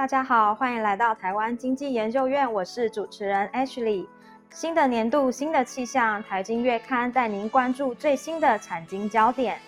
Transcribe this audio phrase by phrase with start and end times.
[0.00, 4.08] 大家好，欢迎来到台湾经济研究院，我是主持人 Ashley。
[4.48, 9.60] 新的年度，新的气象，台经月刊带您关注最新的产经焦点，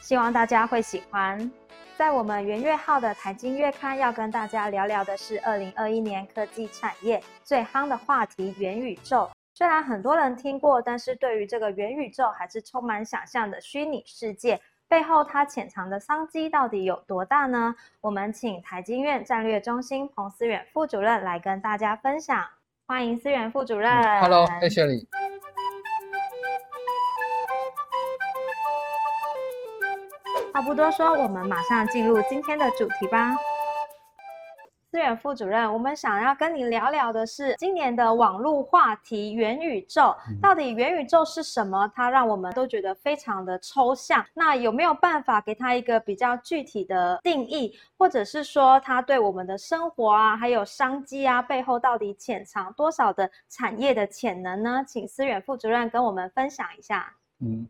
[0.00, 1.50] 希望大家会喜欢。
[1.98, 9.28] 在我们元月号的台经月刊，要跟大家聊聊的是二零二一年科技产业最夯的话题——元宇宙。
[9.54, 14.58] 虽然很多人听过，但是对于这个元宇宙还是充满想象的虚拟世界，
[14.90, 17.76] 背后它潜藏的商机到底有多大呢？
[18.00, 22.44] 我们请台经院战略中心彭思远副主任来跟大家分享。
[22.88, 23.88] 欢迎思远副主任。
[24.20, 25.06] Hello，谢谢你。
[30.52, 33.36] 话不多说，我们马上进入今天的主题吧。
[34.90, 40.12] 思远副主任，我们想要跟你聊聊的是今年的网络话题——元宇宙。
[40.42, 41.88] 到底元宇宙是什么？
[41.94, 44.26] 它让我们都觉得非常的抽象。
[44.34, 54.84] 那有没有办法给它一个比较具体的定义，或者是说它对我们的生活啊，还有商机啊，背后到底潜藏多少的产业的潜能呢？
[54.84, 57.14] 请思远副主任跟我们分享一下。
[57.38, 57.68] 嗯。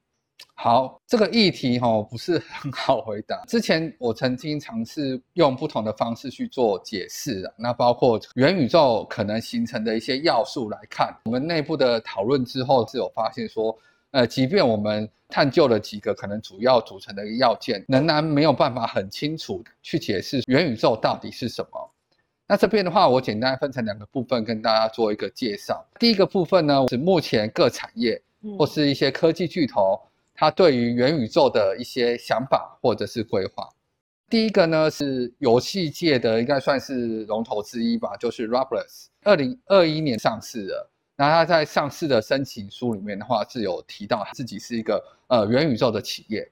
[0.55, 3.42] 好，这个议题哈不是很好回答。
[3.46, 13.74] 之前我曾经尝试用不同的方式去做解释的，那包括元宇宙可能形成的一些要素来看，我们内部的讨论之后是有发现说，
[14.11, 21.91] 呃，即便我们探究了几个可能主要组成的要件，仍然没有办法很清楚去解释元宇宙到底是什么。
[22.46, 25.83] 那这边的话，我简单分成两个部分跟大家做一个介绍。
[25.98, 28.20] 第一个部分呢是目前各产业
[28.58, 29.98] 或是一些科技巨头。
[30.41, 33.69] 他对于元宇宙的一些想法或者是规划，
[34.30, 40.88] 第一个呢是游戏界的应该算是龙头之一吧，就是 Roblox，二零二一年上市的。
[41.14, 46.50] 那他在上市的申请书里面的话是有提到自己是一个呃元宇宙的企业，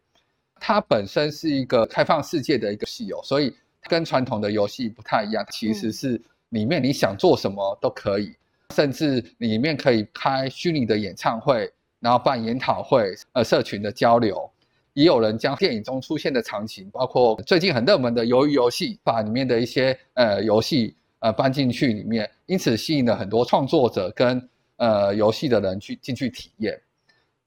[0.60, 8.36] 它本身是一个开放世界的一个系游，所以跟传统的游戏不太一样，其实是里面你想做什么都可以，
[8.74, 11.72] 甚至里面可以开虚拟的演唱会。
[12.00, 14.50] 然后办研讨会，呃，社群的交流，
[14.94, 26.80] 也有人将电影中出现的场景，包括最近很热门的鱿鱼游戏，把里面的一些呃游戏呃搬进去里面，因此吸引了很多创作者跟呃游戏的人去进去体验。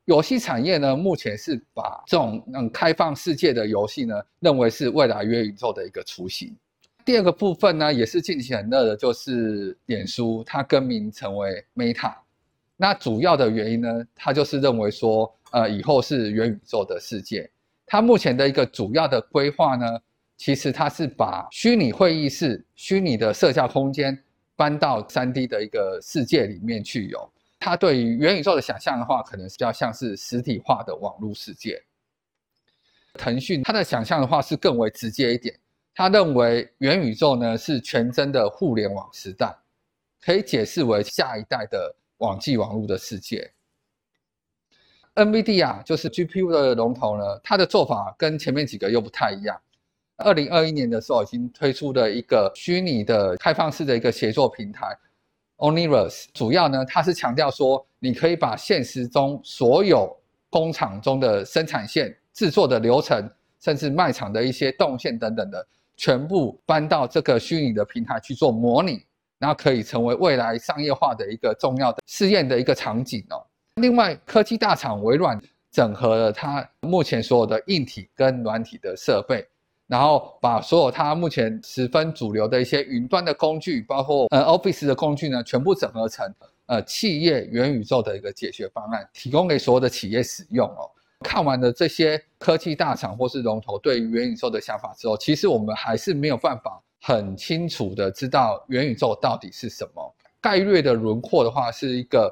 [0.06, 6.54] 游戏产业呢，目前是把这种嗯开放世界的游戏呢，认为是未来元宇宙的一个雏形。
[7.06, 12.14] 第二个部分呢，也是近期很热的，就是脸书，它更名成为 Meta。
[12.82, 17.48] 那主要的原因呢，他就是认为说，呃，以后是元宇宙的世界。
[17.86, 19.86] 他目前的一个主要的规划呢，
[20.36, 24.18] 其实他是把虚拟会议室、虚拟的社交空间
[24.56, 27.32] 搬到三 D 的一个世界里面去有。
[27.60, 31.80] 他对于元宇宙的想象的话，可能比较像是实体化的网络世界。
[33.14, 35.56] 腾讯他的想象的话是更为直接一点，
[35.94, 39.56] 他认为元宇宙呢是全真的互联网时代，
[40.20, 41.96] 可以解释为下一代的。
[42.22, 43.52] 网际网络的世界
[45.16, 49.60] ，NVIDIA 就是 GPU 的龙头呢，它的做法跟前面几个又不太一样。
[50.18, 54.96] 二零二一年的时候，已经推出了一个虚拟的开放式的一个协作平台
[55.58, 60.16] Oniverse，主要呢，它是强调说，你可以把现实中所有
[60.52, 63.28] 工厂中的生产线、制作的流程，
[63.60, 65.68] 甚至卖场的一些动线等等的，
[65.98, 69.04] 全部搬到这个虚拟的平台去做模拟。
[69.42, 73.44] 然后可以成为未来商业化的一个重要的试验的一个场景哦。
[73.82, 75.42] 另外，科技大厂微软
[75.72, 79.44] 整合了它目前所有的硬体跟软体的设备，
[79.88, 86.32] 然后把所有它目前十分主流的一些云端的工具，包括呃 Office 的工具呢，全部整合成
[86.68, 90.88] 呃企业元宇宙的一个解决方案，提供给所有的企业使用哦。
[91.22, 96.80] 看完了这些科技大厂或是龙头对于元宇宙的想法之后，其实我们还是没有办法。
[97.02, 102.32] 很清楚的知道元宇宙到底是什么，概略的轮廓的话，是一个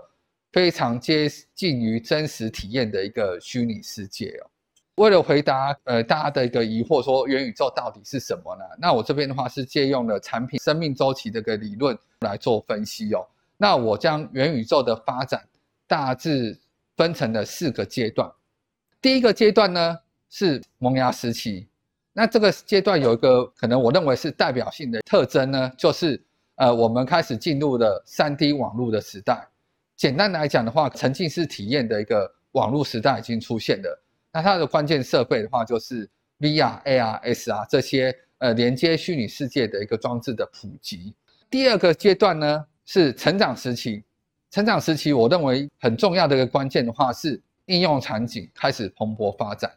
[0.52, 4.48] 非常接近于真实体验的一个虚拟世界哦。
[4.96, 8.64] 为了回答呃大家的一个疑惑，说元宇宙到底是什么呢？
[8.78, 13.26] 那我这边的话是借用了产品生命周期的一个理论来做分析哦。
[13.58, 15.42] 那我将元宇宙的发展
[15.88, 16.60] 大致
[16.98, 18.30] 分成了四个阶段，
[19.02, 19.98] 第一个阶段呢
[20.30, 21.69] 是萌芽时期。
[22.20, 26.22] 那这个阶段有一个可能，我认为是代表性的特征呢，就是
[26.56, 29.48] 呃，我们开始进入了三 D 网络的时代。
[29.96, 34.04] 简单来讲的话，沉浸式体验的一个网络时代已经出现了。
[34.34, 41.16] 那它的关键设备的话，就是 VR、AR、SR 这些呃连接虚拟世界的一个装置的普及。
[41.50, 44.04] 第二个阶段呢是成长时期。
[44.52, 49.72] 成长时期，我认为很重要的一个关键的话是应用场景开始蓬勃发展，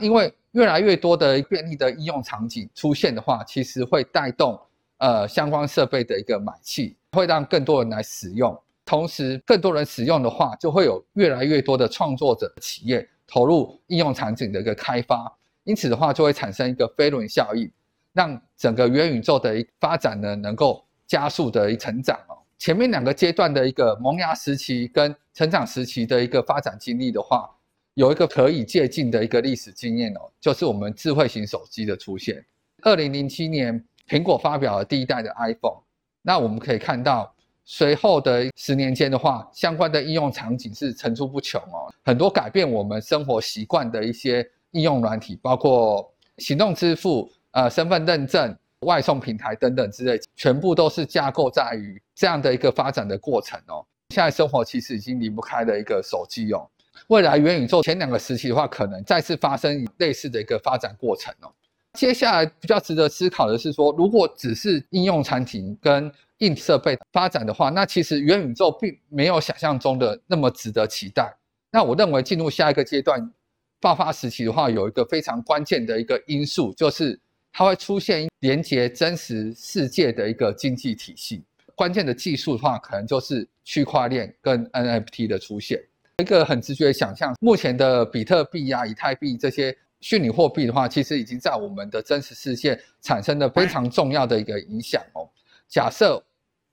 [0.00, 4.58] 因为越来越多的便利的应用场景出现的话，其实会带动
[4.98, 8.58] 呃相关设备的一个买气，会让更多人来使用。
[8.84, 15.32] 同时，更多人使用的话，就会有越来越多的创作者企业投入应用场景的一个开发，
[15.62, 17.70] 因此的话，就会产生一个飞轮效应，
[18.12, 22.36] 让整个元宇宙的一发展呢，能够加速的一成长哦。
[22.58, 27.48] 前面两个阶段的一个萌芽时期跟成长时期的一个发展经历的话，
[27.94, 32.44] 有一个可以借鉴的一个历史经验哦，就是我们智慧型手机的出现。
[32.82, 35.80] 二零零七年，苹果发表了第一代的 iPhone，
[36.22, 37.34] 那我们可以看到。
[37.72, 41.92] 随后的十年间的话，相关的应用场景是层出不穷哦。
[42.02, 53.86] 很多改变我们生活习惯的一些应用软体，包括行动支付、呃身份认证、外送平台等等之类，全部都是架构在于这样的一个发展的过程哦。
[54.08, 56.68] 现在生活其实已经离不开的一个手机哦。
[57.08, 61.52] 未来元宇宙前两个时期的话，可能再次发生类似的一个发展过程哦。
[61.94, 71.34] 接下来比较值得思考的是说，如果只是应用产品跟硬设备发展的话，那其实元宇宙并没有想象中的那么值得期待。
[71.72, 73.32] 那我认为进入下一个阶段
[73.80, 77.18] 爆发时期的话，有一个非常关键的一个因素，就是
[77.52, 81.42] 它会出现连接真实世界的一个经济体系。
[81.74, 85.80] 关键的技术的话，可能就是区块链跟 NFT 的出现。
[86.20, 95.28] 一个很直觉的想象，目前的比特币呀、以太币这些虚拟货币的话，其实已经在我们的真实世界产生了非常重要的一个影响哦。
[95.68, 96.22] 假设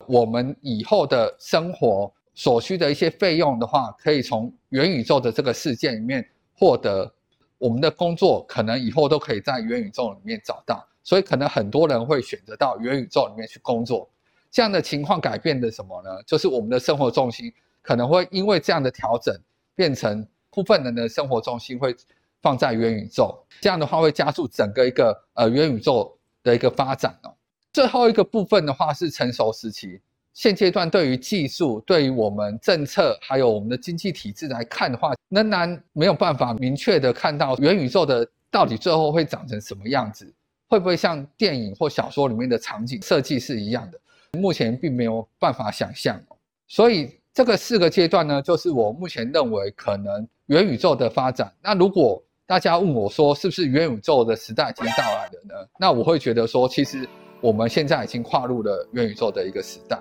[0.05, 7.11] 我们以后的生活所需的一些费用的话，可以从元宇宙的这个世界里面获得。
[7.59, 14.07] 我们的工作可能以后都可以在元宇宙里面找到，所以可能很多人会选择到元宇宙里面去工作。
[14.51, 16.21] 这样的情况改变的什么呢？
[16.27, 17.51] 就是我们的生活重心
[17.87, 19.33] 可能会因为这样的调整，
[19.73, 21.95] 变成部分人的生活重心会
[22.41, 23.41] 放在元宇宙。
[23.61, 26.13] 这样的话会加速整个一个呃元宇宙
[26.43, 27.33] 的一个发展哦。
[27.71, 30.01] 最后一个部分的话是成熟时期，
[30.33, 40.29] 现阶段对于技术、对于我们政策还有我们的经济体制来看的话，仍然没有办法明确的看到元宇宙的到底最后会长成什么样子，
[40.67, 43.97] 会不会像电影或小说里面的场景设计是一样的？
[44.37, 46.21] 目前并没有办法想象。
[46.67, 51.53] 所以这个四个阶段呢，就是我目前认为可能元宇宙的发展。
[51.61, 55.53] 那如果大家问我说，是不是元宇宙的时代已经到来了呢？
[55.77, 57.07] 那我会觉得说，其实。
[57.39, 59.99] 我们现在已经跨入了元宇宙的一个时代。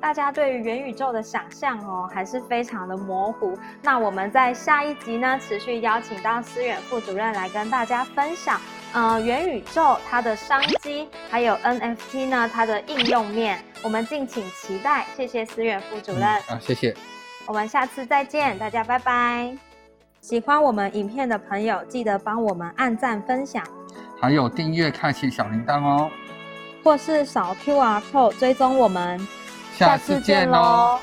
[0.00, 3.56] 大家对于元宇宙的想象哦，还是非常的模糊。
[3.80, 8.60] 那我们在下一集呢，持续邀请到思远副主任来跟大家分享，
[8.92, 15.06] 呃，元宇宙它的商机，还有 NFT 呢它的应用面，我们敬请期待。
[15.16, 16.94] 谢谢思远副主任啊，谢谢。
[17.46, 19.52] 我们下次再见，大家拜拜。
[20.20, 23.62] 喜欢我们影片的朋友，记得帮我们按赞分享。
[24.20, 26.10] 还有订阅、开启小铃铛哦，
[26.84, 29.18] 或是扫 QR code 追踪我们，
[29.76, 31.00] 下次见喽。